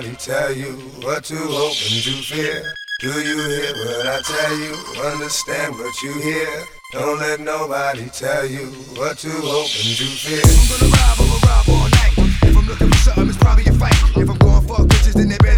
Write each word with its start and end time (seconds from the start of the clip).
nobody 0.00 0.16
tell 0.16 0.52
you 0.52 0.72
what 1.02 1.24
to 1.24 1.36
hope 1.36 1.72
and 1.88 2.02
to 2.04 2.12
fear. 2.22 2.74
Do 3.00 3.08
you 3.08 3.38
hear 3.38 3.72
what 3.72 4.06
I 4.06 4.20
tell 4.20 4.58
you? 4.58 4.74
Understand 5.12 5.74
what 5.74 6.02
you 6.02 6.12
hear. 6.20 6.64
Don't 6.92 7.18
let 7.18 7.40
nobody 7.40 8.06
tell 8.10 8.44
you 8.46 8.66
what 8.96 9.16
to 9.18 9.30
hope 9.30 9.64
and 9.64 9.96
to 9.96 10.04
fear. 10.04 10.42
I'm 10.44 10.80
gonna 10.80 10.92
rob, 10.92 11.20
I'm 11.20 11.26
gonna 11.28 11.46
rob 11.46 11.68
all 11.68 11.88
night. 11.88 12.12
If 12.42 12.56
I'm 12.56 12.66
looking 12.66 12.90
for 12.90 12.98
something, 12.98 13.28
it's 13.28 13.38
probably 13.38 13.64
a 13.64 13.72
fight. 13.72 13.94
If 14.16 14.28
I'm 14.28 14.36
going 14.36 14.66
for 14.66 14.76
bitches, 14.84 15.14
then 15.14 15.28
they 15.28 15.38
better. 15.38 15.55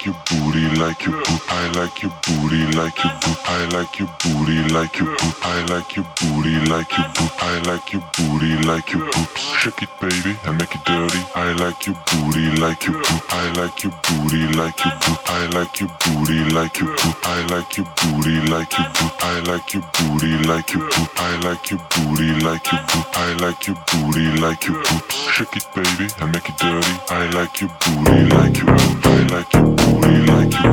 like 0.00 0.06
your 0.06 0.16
booty 0.30 0.80
like 0.80 1.04
your 1.04 1.12
boot. 1.12 1.42
I 1.48 1.70
like 1.72 2.02
your 2.02 2.12
booty 2.26 2.72
like 2.72 3.04
your 3.04 3.12
boot. 3.20 3.38
I 3.44 3.68
like 3.68 3.98
your 3.98 4.08
booty 4.24 4.72
like 4.72 4.98
your 4.98 5.08
boot. 5.08 5.34
I 5.42 5.66
like 5.66 5.96
your 5.96 6.06
booty 6.20 6.70
like 6.70 6.96
your 6.96 7.06
boot. 7.08 7.32
I 7.38 7.60
like 7.68 7.92
your 7.92 8.02
booty 8.16 8.56
like 8.66 8.92
your 8.92 9.02
boobs. 9.02 9.40
Shake 9.60 9.82
it, 9.82 9.90
baby, 10.00 10.38
and 10.44 10.56
make 10.56 10.74
it 10.74 10.84
dirty. 10.86 11.20
I 11.34 11.52
like 11.52 11.86
your 11.86 11.96
booty 12.08 12.60
like 12.60 12.86
your 12.86 12.94
boot. 12.94 13.22
I 13.28 13.52
like 13.52 13.82
your 13.84 13.92
booty 14.08 14.46
like 14.56 14.84
your 14.84 14.94
boot. 14.94 15.18
I 15.26 15.46
like 15.52 15.80
your 15.80 15.90
booty 16.00 16.44
like 16.54 16.78
your 16.80 16.88
boot. 16.88 17.16
I 17.24 17.44
like 17.52 17.76
your 17.76 17.86
booty 18.00 18.40
like 18.48 18.72
your 18.78 18.88
boot. 18.88 19.12
I 19.20 19.40
like 19.44 19.74
your 19.74 19.82
booty 19.92 20.32
like 20.48 20.72
your 20.72 20.82
boot. 20.88 21.08
I 21.16 21.36
like 21.44 21.70
your 21.70 21.80
booty 21.92 22.40
like 22.40 22.72
your 22.72 22.80
boot. 22.88 23.06
I 23.12 23.32
like 23.34 23.66
your 23.66 23.76
booty 23.92 24.40
like 24.40 24.64
your 24.64 24.76
boobs. 24.76 25.14
Shake 25.36 25.56
it, 25.56 25.66
baby, 25.74 26.08
and 26.20 26.32
make 26.32 26.48
it 26.48 26.56
dirty. 26.56 26.94
I 27.10 27.28
like 27.36 27.60
your 27.60 27.68
booty 27.84 28.24
like 28.34 28.56
your 28.56 28.66
boot. 28.66 29.06
I 29.10 29.26
like 29.34 29.52
your 29.52 29.89
booty 29.90 30.26
like 30.32 30.54
you 30.62 30.72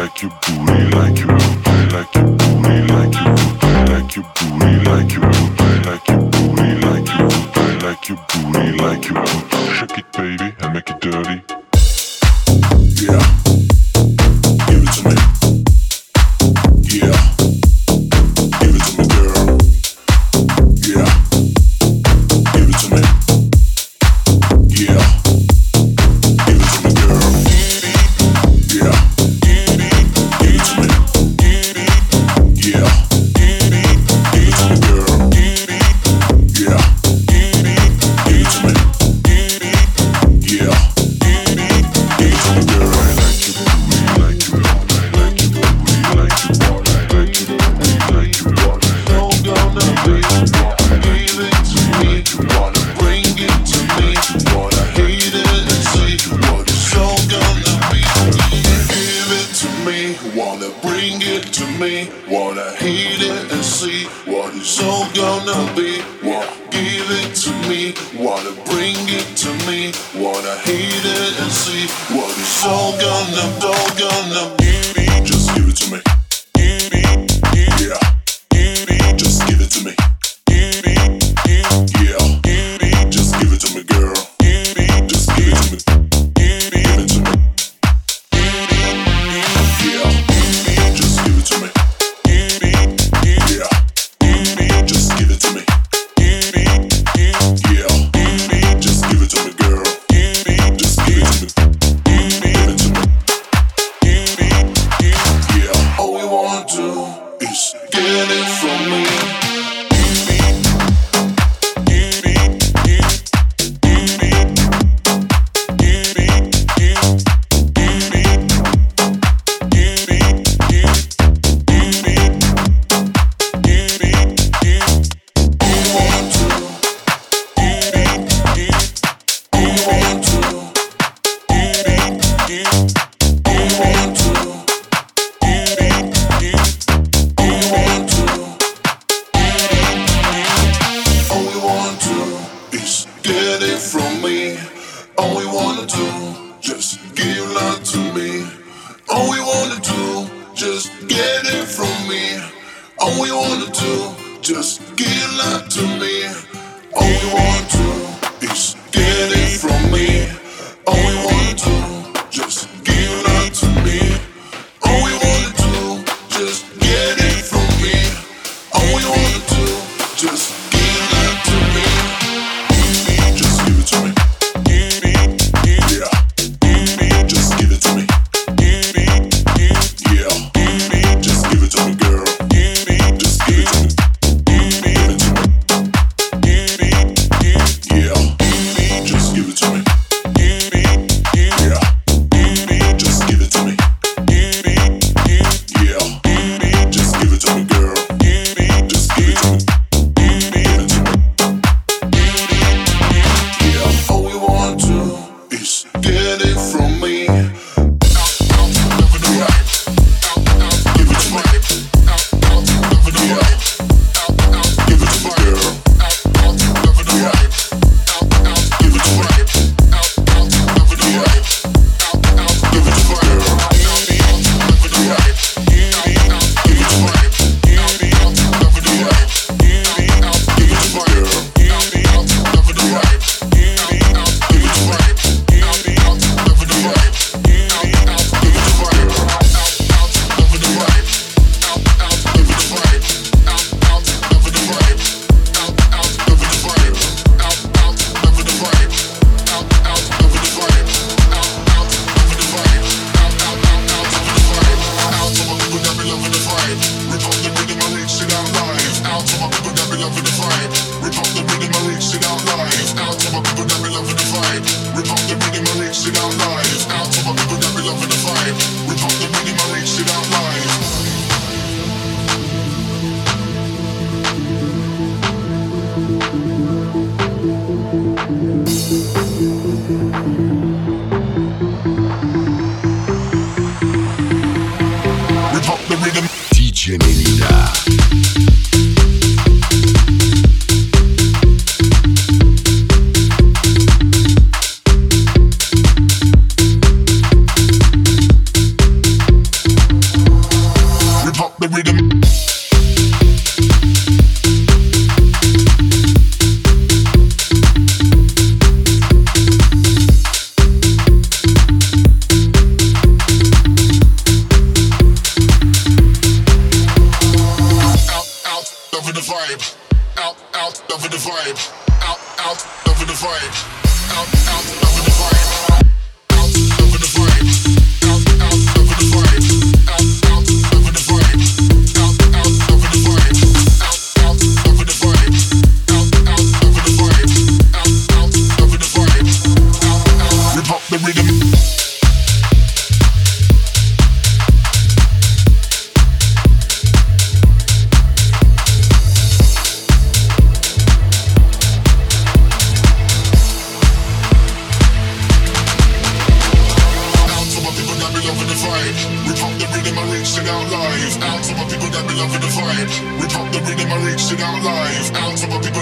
like 0.00 0.22
your 0.22 0.30
booty 0.42 0.90
like 0.96 1.18
you 1.20 1.26
like 1.92 2.14
your 2.14 2.24
booty 2.38 2.76
like 2.92 3.14
you 3.14 3.32
like 3.92 4.16
your 4.16 4.24
booty 4.34 4.78
like 4.88 5.14
you 5.14 5.22
like 7.84 8.08
your 8.08 8.18
booty 8.28 8.78
like 8.78 9.04
your 9.08 9.22
booty 9.24 9.56
shake 9.74 9.98
it 9.98 10.12
baby 10.12 10.54
and 10.60 10.72
make 10.74 10.90
it 10.90 11.00
dirty 11.00 11.42
yeah 13.04 13.37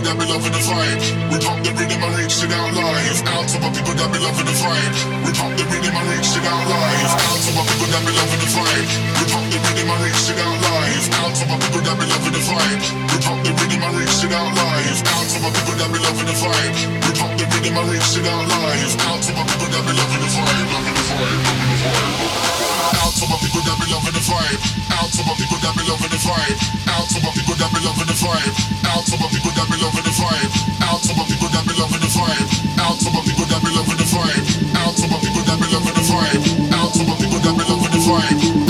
that 0.07 0.15
be 0.23 0.27
loving 0.31 0.55
the 0.55 0.63
vibe. 0.63 1.03
We 1.35 1.37
pop 1.43 1.59
the 1.67 1.71
rhythm 1.75 1.99
and 1.99 2.15
reach 2.15 2.39
it 2.39 2.53
out 2.55 2.71
live. 2.71 3.19
Out 3.27 3.47
to 3.51 3.57
my 3.59 3.71
people 3.75 3.95
that 3.99 4.07
be 4.15 4.19
loving 4.23 4.47
the 4.47 4.55
vibe. 4.55 4.95
We 5.27 5.31
pop 5.35 5.51
the 5.59 5.65
rhythm 5.67 5.99
and 5.99 6.07
reach 6.15 6.31
it 6.31 6.47
out 6.47 6.63
live. 6.63 7.11
Out 7.11 7.41
for 7.43 7.53
my 7.59 7.65
people 7.67 7.91
that 7.91 8.03
be 8.07 8.13
loving 8.15 8.39
the 8.39 8.49
vibe. 8.55 8.91
We 9.19 9.25
pop 9.27 9.45
the 9.51 9.59
rhythm 9.67 9.91
and 9.91 10.01
reach 10.07 10.31
it 10.31 10.39
out 10.39 10.59
live. 10.63 11.07
Out 11.11 11.35
for 11.35 11.47
my 11.51 11.59
people 11.59 11.83
that 11.83 11.97
be 11.99 12.07
loving 12.07 12.35
the 12.39 12.43
vibe. 12.47 12.87
We 12.87 13.19
pop 13.19 13.39
the 13.43 13.51
rhythm 13.51 13.83
and 13.83 13.95
reach 13.99 14.23
it 14.23 14.31
out 14.31 14.51
live. 14.55 14.99
Out 15.11 15.27
for 15.27 15.41
my 15.43 15.51
people 15.51 15.75
that 15.75 15.91
be 15.91 15.99
loving 15.99 16.29
the 16.31 16.37
vibe. 16.39 16.79
We 17.03 17.11
pop 17.19 17.33
the 17.35 17.45
rhythm 17.51 17.75
and 17.75 17.89
reach 17.91 18.15
it 18.15 18.27
out 18.31 18.47
live. 18.47 18.95
Out 19.11 19.23
for 19.27 19.35
my 19.35 19.43
people 19.43 19.69
that 19.75 19.83
be 19.83 19.93
loving 19.99 20.23
the 20.23 20.31
vibe. 20.31 20.67
Loving 20.71 20.95
the 20.95 21.05
vibe. 21.11 21.43
Loving 21.51 21.67
the 21.67 21.79
vibe. 21.83 23.03
Out 23.03 23.15
for 23.19 23.27
my 23.27 23.39
people 23.43 23.63
that 23.67 23.77
be 23.83 23.87
loving 23.91 24.15
the 24.15 24.23
vibe. 24.23 24.56
Out 24.97 25.11
to 25.13 25.21
my 25.25 25.35
people 25.37 25.59
that 25.65 25.73
be 25.77 25.83
loving 25.89 26.13
the 26.13 26.21
vibe. 26.21 26.59
Out 26.93 27.07
to 27.09 27.19
my 27.25 27.31
people 27.33 27.57
that 27.57 27.71
be 27.73 27.81
loving 27.85 28.09
the 28.09 28.17
vibe. 28.17 28.53
Out 28.91 29.05
to 29.07 29.15
my 29.17 29.29
people 29.33 29.53
that 29.57 29.67
be 29.71 29.77
loving 29.81 30.05
the 30.05 30.13
vibe. 30.13 30.51
Out 30.85 31.01
to 31.03 31.13
my 31.17 31.25
people 31.25 31.49
that 31.51 31.65
be 31.65 31.75
loving 31.77 32.03
the 32.03 32.11
vibe. 32.13 32.47
Out 32.81 32.99
to 33.01 33.09
my 33.13 33.21
people 33.25 33.47
that 33.47 33.61
be 33.63 33.71
loving 33.73 33.99
the 33.99 34.07
vibe. 34.07 34.45
Out 34.77 34.95
to 34.97 35.05
my 35.09 35.19
people 35.21 35.45
that 35.47 35.57
be 35.61 35.69
loving 35.73 35.97
the 35.97 36.05
vibe. 36.05 36.43
Out 36.77 36.91
to 36.95 37.03
my 37.05 37.15
people 37.17 37.41
that 37.41 37.55
be 37.57 37.65
loving 37.65 37.93
the 37.93 38.01
vibe. 38.05 38.66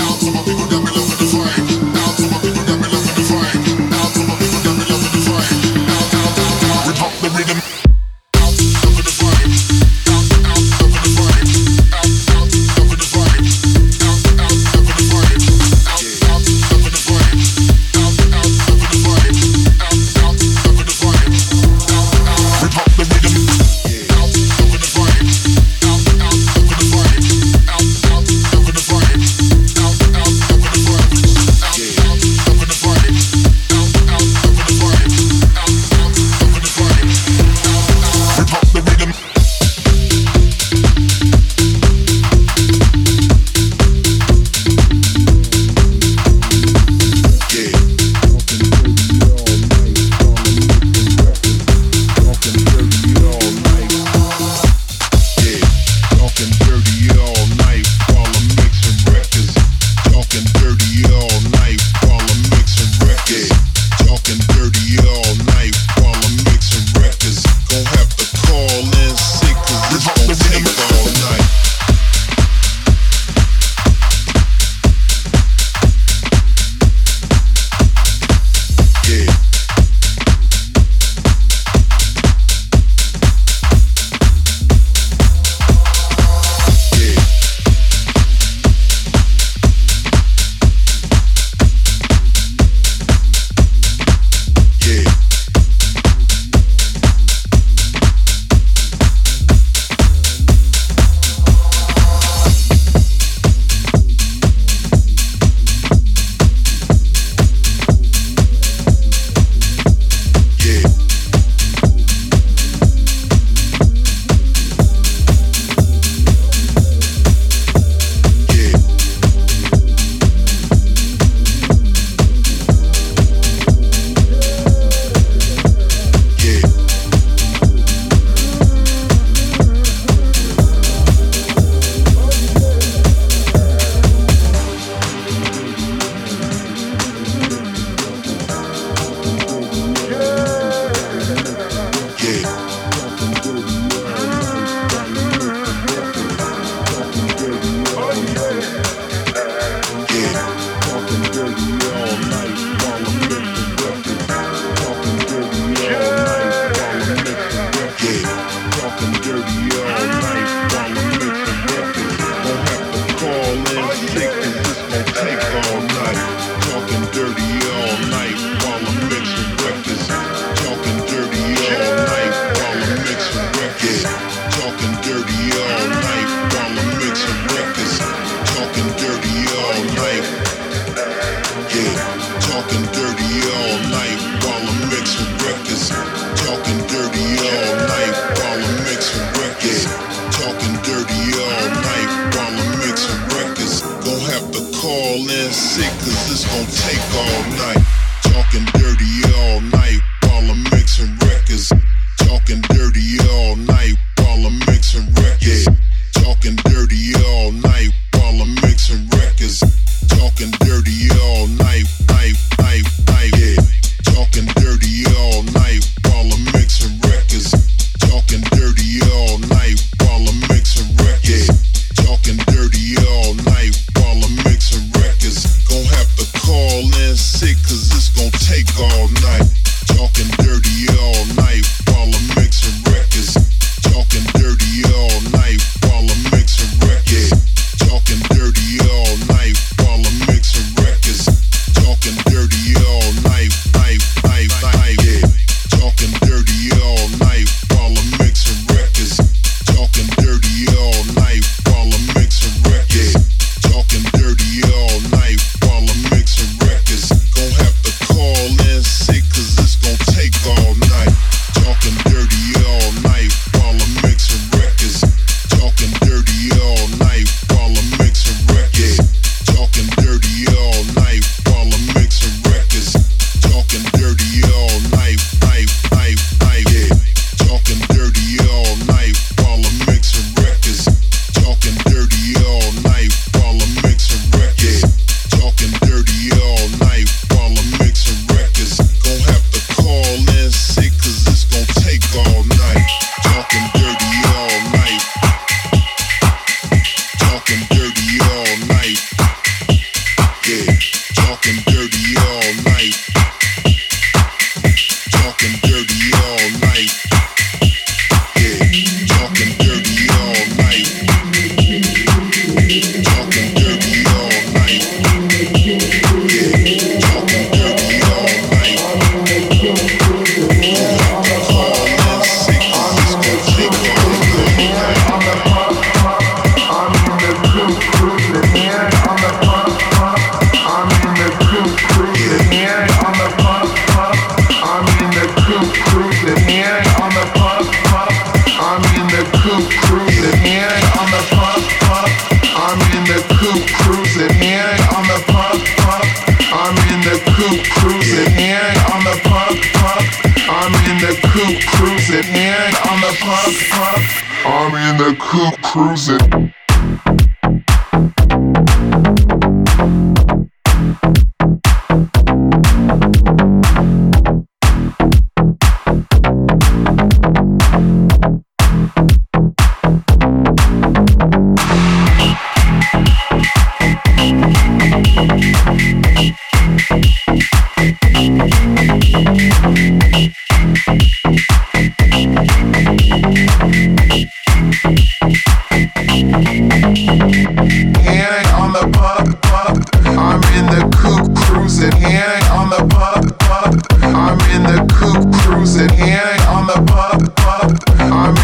Yo. 175.28 175.95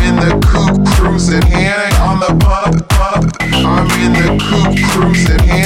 in 0.03 0.17
the 0.17 0.33
coupe 0.47 0.87
cruising, 0.97 1.43
hand 1.43 1.95
on 1.97 2.19
the 2.21 2.33
pop 2.45 2.89
pop. 2.89 3.25
I'm 3.41 3.91
in 4.03 4.13
the 4.13 4.29
coupe 4.43 4.79
cruising, 4.91 5.39
hand 5.49 5.62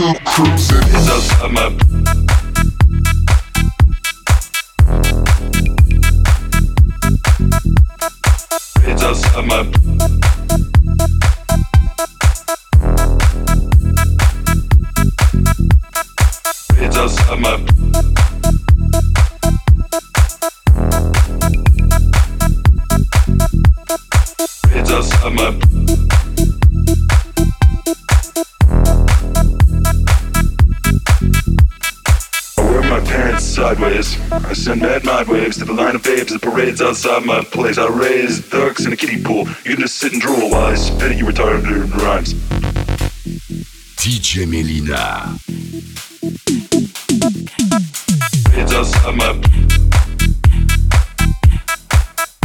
cool 0.00 0.14
cruising. 0.24 0.78
It's 0.78 1.08
us, 1.10 2.39
sideways. 33.74 34.18
I 34.32 34.52
send 34.52 34.82
mad 34.82 35.04
mind 35.04 35.28
waves 35.28 35.56
to 35.58 35.64
the 35.64 35.72
line 35.72 35.94
of 35.94 36.02
babes 36.02 36.32
that 36.32 36.42
parades 36.42 36.82
outside 36.82 37.24
my 37.24 37.42
place. 37.42 37.78
I 37.78 37.86
raise 37.88 38.48
ducks 38.48 38.84
in 38.84 38.92
a 38.92 38.96
kiddie 38.96 39.22
pool. 39.22 39.46
You 39.64 39.74
can 39.74 39.80
just 39.80 39.96
sit 39.96 40.12
and 40.12 40.20
drool 40.20 40.50
while 40.50 40.72
I 40.72 40.74
spit 40.74 41.12
at 41.12 41.18
you 41.18 41.24
retarded 41.24 41.94
rhymes. 41.96 42.34
DJ 43.94 44.46
Melyna. 44.46 45.38
It's 48.58 48.72
us, 48.72 48.92
I'm 49.06 49.20
up. 49.20 49.36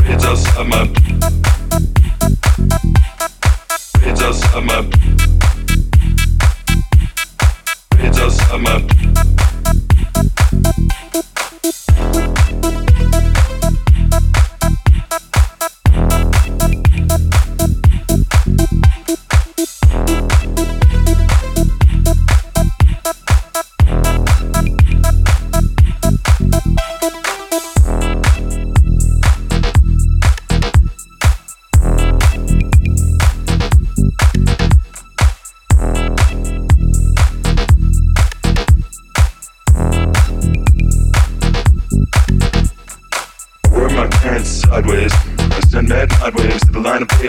It's 0.05 0.25
us, 0.25 0.57
I'm 0.57 0.71
up. 0.73 0.89
It's 4.03 4.21
us, 4.21 4.43
I'm 4.53 4.69
up. 4.69 4.85
It's 7.99 8.19
us, 8.19 8.51
I'm 8.51 8.65
up. 8.67 9.04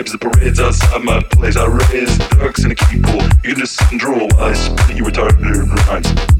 The 0.05 0.17
parades 0.19 0.59
outside 0.59 1.03
my 1.03 1.21
place. 1.23 1.57
I 1.57 1.65
raise 1.65 2.17
ducks 2.29 2.63
in 2.63 2.71
a 2.71 2.75
kiddie 2.75 3.01
pool. 3.01 3.23
You 3.43 3.55
can 3.55 3.59
just 3.59 3.77
sit 3.77 3.91
and 3.91 3.99
drool 3.99 4.27
I 4.37 4.53
spit 4.53 4.95
you 4.95 5.03
retarded 5.03 5.41
rhymes. 5.87 6.36